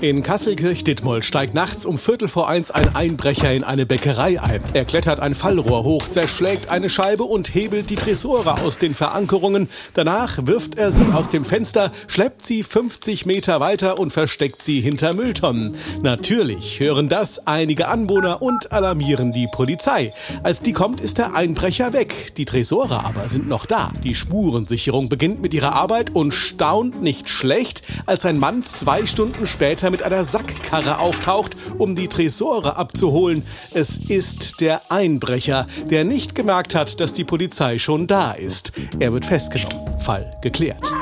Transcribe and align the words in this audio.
In 0.00 0.22
Kasselkirch-Dittmold 0.22 1.24
steigt 1.24 1.54
nachts 1.54 1.84
um 1.84 1.98
Viertel 1.98 2.28
vor 2.28 2.48
eins 2.48 2.70
ein 2.70 2.94
Einbrecher 2.94 3.52
in 3.52 3.64
eine 3.64 3.84
Bäckerei 3.84 4.40
ein. 4.40 4.62
Er 4.72 4.84
klettert 4.84 5.18
ein 5.18 5.34
Fallrohr 5.34 5.82
hoch, 5.82 6.08
zerschlägt 6.08 6.70
eine 6.70 6.88
Scheibe 6.88 7.24
und 7.24 7.52
hebelt 7.52 7.90
die 7.90 7.96
Tresore 7.96 8.60
aus 8.60 8.78
den 8.78 8.94
Verankerungen. 8.94 9.68
Danach 9.94 10.46
wirft 10.46 10.78
er 10.78 10.92
sie 10.92 11.12
aus 11.12 11.30
dem 11.30 11.42
Fenster, 11.42 11.90
schleppt 12.06 12.46
sie 12.46 12.62
50 12.62 13.26
Meter 13.26 13.58
weiter 13.58 13.98
und 13.98 14.12
versteckt 14.12 14.62
sie 14.62 14.80
hinter 14.80 15.14
Mülltonnen. 15.14 15.74
Natürlich 16.00 16.78
hören 16.78 17.08
das 17.08 17.48
einige 17.48 17.88
Anwohner 17.88 18.40
und 18.40 18.70
alarmieren 18.70 19.32
die 19.32 19.48
Polizei. 19.50 20.12
Als 20.44 20.62
die 20.62 20.74
kommt, 20.74 21.00
ist 21.00 21.18
der 21.18 21.34
Einbrecher 21.34 21.92
weg. 21.92 22.36
Die 22.36 22.44
Tresore 22.44 23.04
aber 23.04 23.28
sind 23.28 23.48
noch 23.48 23.66
da. 23.66 23.90
Die 24.04 24.14
Spurensicherung 24.14 25.08
beginnt 25.08 25.42
mit 25.42 25.54
ihrer 25.54 25.72
Arbeit 25.72 26.14
und 26.14 26.32
staunt 26.32 27.02
nicht 27.02 27.28
schlecht, 27.28 27.82
als 28.06 28.24
ein 28.24 28.38
Mann 28.38 28.62
zwei 28.62 29.04
Stunden 29.04 29.48
später 29.48 29.87
später 29.88 29.90
mit 29.90 30.02
einer 30.02 30.24
Sackkarre 30.24 30.98
auftaucht, 30.98 31.56
um 31.78 31.94
die 31.94 32.08
Tresore 32.08 32.76
abzuholen. 32.76 33.42
Es 33.72 33.96
ist 33.96 34.60
der 34.60 34.90
Einbrecher, 34.90 35.66
der 35.90 36.04
nicht 36.04 36.34
gemerkt 36.34 36.74
hat, 36.74 37.00
dass 37.00 37.14
die 37.14 37.24
Polizei 37.24 37.78
schon 37.78 38.06
da 38.06 38.32
ist. 38.32 38.72
Er 38.98 39.12
wird 39.12 39.24
festgenommen. 39.24 39.98
Fall 39.98 40.36
geklärt. 40.40 40.97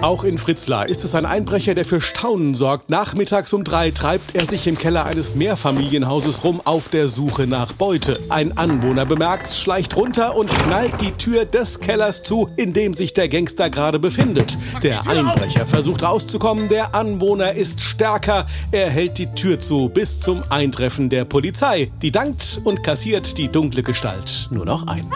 Auch 0.00 0.22
in 0.22 0.38
Fritzlar 0.38 0.88
ist 0.88 1.02
es 1.02 1.16
ein 1.16 1.26
Einbrecher, 1.26 1.74
der 1.74 1.84
für 1.84 2.00
Staunen 2.00 2.54
sorgt. 2.54 2.88
Nachmittags 2.88 3.52
um 3.52 3.64
drei 3.64 3.90
treibt 3.90 4.36
er 4.36 4.46
sich 4.46 4.68
im 4.68 4.78
Keller 4.78 5.06
eines 5.06 5.34
Mehrfamilienhauses 5.34 6.44
rum 6.44 6.60
auf 6.64 6.88
der 6.88 7.08
Suche 7.08 7.48
nach 7.48 7.72
Beute. 7.72 8.20
Ein 8.28 8.56
Anwohner 8.56 9.04
bemerkt's, 9.06 9.58
schleicht 9.58 9.96
runter 9.96 10.36
und 10.36 10.50
knallt 10.50 11.00
die 11.00 11.10
Tür 11.12 11.44
des 11.44 11.80
Kellers 11.80 12.22
zu, 12.22 12.48
in 12.54 12.72
dem 12.72 12.94
sich 12.94 13.12
der 13.12 13.28
Gangster 13.28 13.70
gerade 13.70 13.98
befindet. 13.98 14.56
Der 14.84 15.04
Einbrecher 15.08 15.66
versucht 15.66 16.04
rauszukommen, 16.04 16.68
der 16.68 16.94
Anwohner 16.94 17.54
ist 17.54 17.80
stärker. 17.80 18.46
Er 18.70 18.90
hält 18.90 19.18
die 19.18 19.34
Tür 19.34 19.58
zu 19.58 19.88
bis 19.88 20.20
zum 20.20 20.44
Eintreffen 20.48 21.10
der 21.10 21.24
Polizei. 21.24 21.90
Die 22.02 22.12
dankt 22.12 22.60
und 22.62 22.84
kassiert 22.84 23.36
die 23.36 23.48
dunkle 23.48 23.82
Gestalt 23.82 24.48
nur 24.52 24.64
noch 24.64 24.86
ein. 24.86 25.10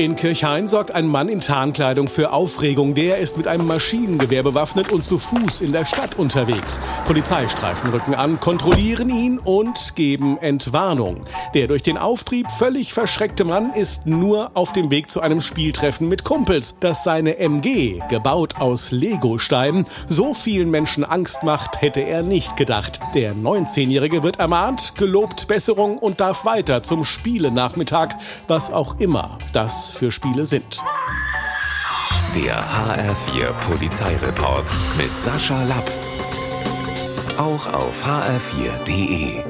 In 0.00 0.16
Kirchhain 0.16 0.66
sorgt 0.66 0.92
ein 0.92 1.06
Mann 1.06 1.28
in 1.28 1.42
Tarnkleidung 1.42 2.08
für 2.08 2.32
Aufregung. 2.32 2.94
Der 2.94 3.18
ist 3.18 3.36
mit 3.36 3.46
einem 3.46 3.66
Maschinengewehr 3.66 4.42
bewaffnet 4.42 4.90
und 4.92 5.04
zu 5.04 5.18
Fuß 5.18 5.60
in 5.60 5.72
der 5.72 5.84
Stadt 5.84 6.18
unterwegs. 6.18 6.80
Polizeistreifen 7.04 7.90
rücken 7.90 8.14
an, 8.14 8.40
kontrollieren 8.40 9.10
ihn 9.10 9.38
und 9.38 9.94
geben 9.96 10.38
Entwarnung. 10.38 11.26
Der 11.52 11.66
durch 11.66 11.82
den 11.82 11.98
Auftrieb 11.98 12.50
völlig 12.50 12.94
verschreckte 12.94 13.44
Mann 13.44 13.74
ist 13.74 14.06
nur 14.06 14.52
auf 14.54 14.72
dem 14.72 14.90
Weg 14.90 15.10
zu 15.10 15.20
einem 15.20 15.42
Spieltreffen 15.42 16.08
mit 16.08 16.24
Kumpels, 16.24 16.76
das 16.80 17.04
seine 17.04 17.36
MG, 17.36 18.00
gebaut 18.08 18.54
aus 18.58 18.92
Legosteinen, 18.92 19.84
so 20.08 20.32
vielen 20.32 20.70
Menschen 20.70 21.04
Angst 21.04 21.42
macht, 21.42 21.82
hätte 21.82 22.00
er 22.00 22.22
nicht 22.22 22.56
gedacht. 22.56 23.00
Der 23.14 23.34
19-Jährige 23.34 24.22
wird 24.22 24.38
ermahnt, 24.38 24.94
gelobt 24.96 25.46
Besserung 25.46 25.98
und 25.98 26.20
darf 26.20 26.46
weiter 26.46 26.82
zum 26.82 27.04
Spielenachmittag, 27.04 28.14
was 28.48 28.72
auch 28.72 28.98
immer 28.98 29.36
das 29.52 29.89
für 29.90 30.10
Spiele 30.12 30.46
sind. 30.46 30.82
Der 32.34 32.56
HR4 32.56 33.52
Polizeireport 33.68 34.70
mit 34.96 35.16
Sascha 35.18 35.62
Lapp. 35.64 35.90
Auch 37.38 37.66
auf 37.66 38.06
hr4.de. 38.06 39.42